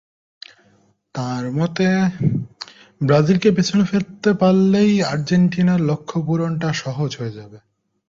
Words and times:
তাঁর 1.15 1.43
মতে, 1.51 1.87
ব্রাজিলকে 3.01 3.49
পেছনে 3.51 3.83
ফেলতে 3.85 4.29
পারলেই 4.41 4.93
আর্জেন্টিনার 5.11 5.81
লক্ষ্যপূরণটা 5.89 6.69
সহজ 6.83 7.11
হয়ে 7.19 7.35
যাবে। 7.37 7.57